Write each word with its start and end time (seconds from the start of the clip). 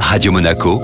Radio 0.00 0.32
Monaco, 0.32 0.80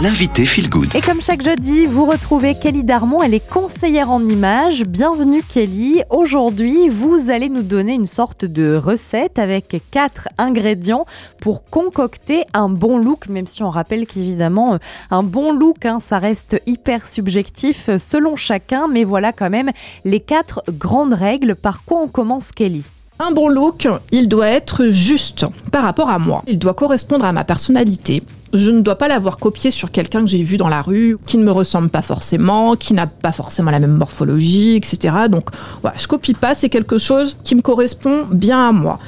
l'invité 0.00 0.44
Feel 0.44 0.68
Good. 0.68 0.94
Et 0.94 1.00
comme 1.00 1.20
chaque 1.20 1.42
jeudi, 1.42 1.86
vous 1.86 2.04
retrouvez 2.04 2.54
Kelly 2.54 2.84
Darmon, 2.84 3.22
elle 3.22 3.34
est 3.34 3.48
conseillère 3.48 4.10
en 4.10 4.24
images. 4.24 4.84
Bienvenue 4.84 5.42
Kelly. 5.42 6.02
Aujourd'hui, 6.10 6.88
vous 6.88 7.30
allez 7.30 7.48
nous 7.48 7.62
donner 7.62 7.94
une 7.94 8.06
sorte 8.06 8.44
de 8.44 8.76
recette 8.76 9.38
avec 9.38 9.82
quatre 9.90 10.28
ingrédients 10.38 11.06
pour 11.40 11.64
concocter 11.64 12.44
un 12.54 12.68
bon 12.68 12.98
look, 12.98 13.28
même 13.28 13.46
si 13.46 13.62
on 13.62 13.70
rappelle 13.70 14.06
qu'évidemment, 14.06 14.78
un 15.10 15.22
bon 15.22 15.52
look, 15.52 15.86
hein, 15.86 15.98
ça 15.98 16.18
reste 16.18 16.60
hyper 16.66 17.06
subjectif 17.06 17.90
selon 17.98 18.36
chacun, 18.36 18.86
mais 18.86 19.04
voilà 19.04 19.32
quand 19.32 19.50
même 19.50 19.70
les 20.04 20.20
quatre 20.20 20.62
grandes 20.68 21.14
règles. 21.14 21.54
Par 21.56 21.84
quoi 21.84 22.00
on 22.02 22.08
commence 22.08 22.52
Kelly? 22.52 22.84
Un 23.18 23.30
bon 23.30 23.48
look, 23.48 23.88
il 24.12 24.28
doit 24.28 24.48
être 24.48 24.88
juste 24.88 25.46
par 25.72 25.82
rapport 25.82 26.10
à 26.10 26.18
moi. 26.18 26.42
Il 26.46 26.58
doit 26.58 26.74
correspondre 26.74 27.24
à 27.24 27.32
ma 27.32 27.44
personnalité. 27.44 28.22
Je 28.52 28.70
ne 28.70 28.80
dois 28.80 28.96
pas 28.96 29.08
l'avoir 29.08 29.38
copié 29.38 29.70
sur 29.70 29.90
quelqu'un 29.90 30.20
que 30.20 30.28
j'ai 30.28 30.42
vu 30.42 30.56
dans 30.56 30.68
la 30.68 30.82
rue, 30.82 31.18
qui 31.26 31.36
ne 31.36 31.44
me 31.44 31.50
ressemble 31.50 31.88
pas 31.88 32.02
forcément, 32.02 32.76
qui 32.76 32.94
n'a 32.94 33.06
pas 33.06 33.32
forcément 33.32 33.70
la 33.70 33.80
même 33.80 33.96
morphologie, 33.96 34.76
etc. 34.76 35.14
Donc, 35.28 35.48
voilà, 35.82 35.96
je 35.98 36.06
copie 36.06 36.34
pas, 36.34 36.54
c'est 36.54 36.68
quelque 36.68 36.98
chose 36.98 37.36
qui 37.42 37.54
me 37.54 37.62
correspond 37.62 38.26
bien 38.30 38.68
à 38.68 38.72
moi. 38.72 38.98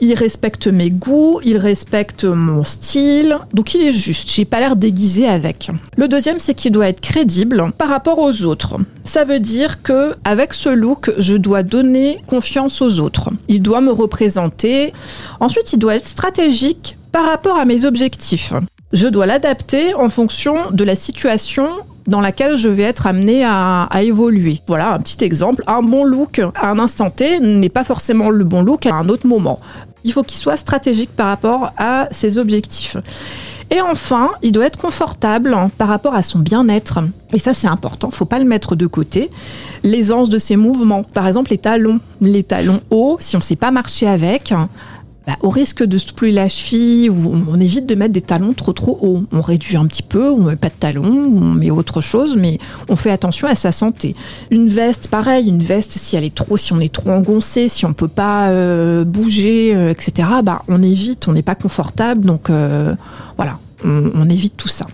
Il 0.00 0.14
respecte 0.14 0.66
mes 0.66 0.90
goûts, 0.90 1.40
il 1.44 1.56
respecte 1.56 2.24
mon 2.24 2.64
style, 2.64 3.38
donc 3.52 3.74
il 3.74 3.82
est 3.82 3.92
juste. 3.92 4.30
J'ai 4.30 4.44
pas 4.44 4.60
l'air 4.60 4.76
déguisé 4.76 5.26
avec. 5.26 5.70
Le 5.96 6.08
deuxième, 6.08 6.40
c'est 6.40 6.54
qu'il 6.54 6.72
doit 6.72 6.88
être 6.88 7.00
crédible 7.00 7.72
par 7.78 7.88
rapport 7.88 8.18
aux 8.18 8.44
autres. 8.44 8.76
Ça 9.04 9.24
veut 9.24 9.40
dire 9.40 9.82
que 9.82 10.14
avec 10.24 10.52
ce 10.52 10.68
look, 10.68 11.12
je 11.18 11.34
dois 11.34 11.62
donner 11.62 12.18
confiance 12.26 12.82
aux 12.82 12.98
autres. 12.98 13.30
Il 13.48 13.62
doit 13.62 13.80
me 13.80 13.92
représenter. 13.92 14.92
Ensuite, 15.40 15.72
il 15.72 15.78
doit 15.78 15.96
être 15.96 16.06
stratégique 16.06 16.96
par 17.12 17.26
rapport 17.26 17.58
à 17.58 17.64
mes 17.64 17.84
objectifs. 17.84 18.52
Je 18.92 19.08
dois 19.08 19.26
l'adapter 19.26 19.94
en 19.94 20.08
fonction 20.08 20.70
de 20.70 20.84
la 20.84 20.96
situation 20.96 21.68
dans 22.06 22.20
laquelle 22.20 22.56
je 22.56 22.68
vais 22.68 22.82
être 22.82 23.06
amenée 23.06 23.44
à, 23.44 23.88
évoluer. 24.02 24.60
Voilà 24.66 24.94
un 24.94 24.98
petit 24.98 25.24
exemple. 25.24 25.62
Un 25.66 25.82
bon 25.82 26.04
look 26.04 26.40
à 26.54 26.70
un 26.70 26.78
instant 26.78 27.10
T 27.10 27.40
n'est 27.40 27.68
pas 27.68 27.84
forcément 27.84 28.30
le 28.30 28.44
bon 28.44 28.62
look 28.62 28.86
à 28.86 28.94
un 28.94 29.08
autre 29.08 29.26
moment. 29.26 29.60
Il 30.04 30.12
faut 30.12 30.22
qu'il 30.22 30.38
soit 30.38 30.56
stratégique 30.56 31.10
par 31.16 31.28
rapport 31.28 31.72
à 31.78 32.08
ses 32.10 32.36
objectifs. 32.36 32.96
Et 33.70 33.80
enfin, 33.80 34.30
il 34.42 34.52
doit 34.52 34.66
être 34.66 34.78
confortable 34.78 35.56
par 35.78 35.88
rapport 35.88 36.14
à 36.14 36.22
son 36.22 36.38
bien-être. 36.38 37.00
Et 37.32 37.38
ça, 37.38 37.54
c'est 37.54 37.66
important, 37.66 38.10
faut 38.10 38.26
pas 38.26 38.38
le 38.38 38.44
mettre 38.44 38.76
de 38.76 38.86
côté. 38.86 39.30
L'aisance 39.82 40.28
de 40.28 40.38
ses 40.38 40.56
mouvements, 40.56 41.02
par 41.02 41.26
exemple 41.26 41.50
les 41.50 41.58
talons. 41.58 41.98
Les 42.20 42.42
talons 42.42 42.80
hauts, 42.90 43.16
si 43.20 43.36
on 43.36 43.38
ne 43.38 43.44
sait 43.44 43.56
pas 43.56 43.70
marcher 43.70 44.06
avec, 44.06 44.52
bah, 45.26 45.36
au 45.40 45.48
risque 45.48 45.82
de 45.82 45.96
se 45.96 46.12
la 46.26 46.48
cheville, 46.48 47.10
on, 47.10 47.58
évite 47.58 47.86
de 47.86 47.94
mettre 47.94 48.12
des 48.12 48.20
talons 48.20 48.52
trop 48.52 48.72
trop 48.72 48.98
hauts. 49.00 49.22
On 49.32 49.40
réduit 49.40 49.76
un 49.76 49.86
petit 49.86 50.02
peu, 50.02 50.30
on 50.30 50.44
met 50.44 50.56
pas 50.56 50.68
de 50.68 50.74
talons, 50.78 51.04
on 51.04 51.54
met 51.54 51.70
autre 51.70 52.02
chose, 52.02 52.36
mais 52.36 52.58
on 52.88 52.96
fait 52.96 53.10
attention 53.10 53.48
à 53.48 53.54
sa 53.54 53.72
santé. 53.72 54.14
Une 54.50 54.68
veste, 54.68 55.08
pareil, 55.08 55.48
une 55.48 55.62
veste 55.62 55.92
si 55.92 56.16
elle 56.16 56.24
est 56.24 56.34
trop, 56.34 56.56
si 56.56 56.72
on 56.74 56.80
est 56.80 56.92
trop 56.92 57.10
engoncé, 57.10 57.68
si 57.68 57.86
on 57.86 57.94
peut 57.94 58.08
pas 58.08 58.50
euh, 58.50 59.04
bouger, 59.04 59.74
euh, 59.74 59.90
etc. 59.90 60.28
Bah 60.42 60.62
on 60.68 60.82
évite, 60.82 61.26
on 61.26 61.32
n'est 61.32 61.42
pas 61.42 61.54
confortable, 61.54 62.24
donc 62.24 62.50
euh, 62.50 62.94
voilà, 63.36 63.58
on 63.82 64.28
évite 64.28 64.56
tout 64.56 64.68
ça. 64.68 64.86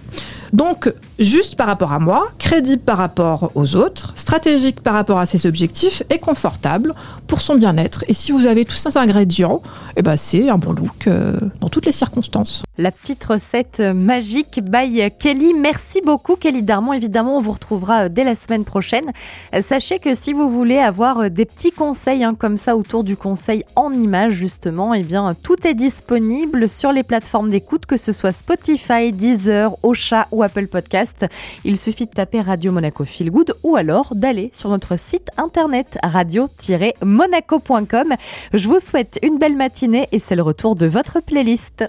Donc, 0.52 0.92
juste 1.18 1.56
par 1.56 1.66
rapport 1.66 1.92
à 1.92 1.98
moi, 1.98 2.28
crédible 2.38 2.82
par 2.82 2.98
rapport 2.98 3.52
aux 3.54 3.76
autres, 3.76 4.12
stratégique 4.16 4.80
par 4.80 4.94
rapport 4.94 5.18
à 5.18 5.26
ses 5.26 5.46
objectifs 5.46 6.02
et 6.10 6.18
confortable 6.18 6.94
pour 7.26 7.40
son 7.40 7.54
bien-être. 7.54 8.04
Et 8.08 8.14
si 8.14 8.32
vous 8.32 8.46
avez 8.46 8.64
tous 8.64 8.76
ces 8.76 8.96
ingrédients, 8.96 9.62
eh 9.96 10.02
ben 10.02 10.16
c'est 10.16 10.48
un 10.48 10.58
bon 10.58 10.72
look 10.72 11.06
euh, 11.06 11.38
dans 11.60 11.68
toutes 11.68 11.86
les 11.86 11.92
circonstances. 11.92 12.62
La 12.78 12.90
petite 12.90 13.22
recette 13.24 13.80
magique 13.80 14.60
by 14.62 15.10
Kelly. 15.18 15.52
Merci 15.54 16.00
beaucoup 16.04 16.36
Kelly 16.36 16.62
Darmon. 16.62 16.92
Évidemment, 16.92 17.36
on 17.36 17.40
vous 17.40 17.52
retrouvera 17.52 18.04
euh, 18.04 18.08
dès 18.08 18.24
la 18.24 18.34
semaine 18.34 18.64
prochaine. 18.64 19.12
Euh, 19.54 19.62
sachez 19.62 19.98
que 19.98 20.14
si 20.14 20.32
vous 20.32 20.50
voulez 20.50 20.78
avoir 20.78 21.30
des 21.30 21.44
petits 21.44 21.72
conseils 21.72 22.24
hein, 22.24 22.34
comme 22.34 22.56
ça 22.56 22.76
autour 22.76 23.04
du 23.04 23.16
conseil 23.16 23.64
en 23.76 23.92
images 23.92 24.32
justement, 24.32 24.94
eh 24.94 25.02
bien 25.02 25.34
tout 25.42 25.66
est 25.66 25.74
disponible 25.74 26.68
sur 26.68 26.92
les 26.92 27.02
plateformes 27.02 27.50
d'écoute, 27.50 27.86
que 27.86 27.96
ce 27.96 28.12
soit 28.12 28.32
Spotify, 28.32 29.12
Deezer, 29.12 29.76
Ocha 29.82 30.26
Apple 30.42 30.66
Podcast. 30.66 31.26
Il 31.64 31.76
suffit 31.76 32.06
de 32.06 32.10
taper 32.10 32.40
Radio 32.40 32.72
Monaco 32.72 33.04
Feel 33.04 33.30
Good 33.30 33.54
ou 33.62 33.76
alors 33.76 34.14
d'aller 34.14 34.50
sur 34.54 34.70
notre 34.70 34.98
site 34.98 35.28
internet 35.36 35.98
radio-monaco.com. 36.02 38.14
Je 38.54 38.68
vous 38.68 38.80
souhaite 38.80 39.18
une 39.22 39.38
belle 39.38 39.56
matinée 39.56 40.08
et 40.12 40.18
c'est 40.18 40.36
le 40.36 40.42
retour 40.42 40.76
de 40.76 40.86
votre 40.86 41.20
playlist. 41.20 41.84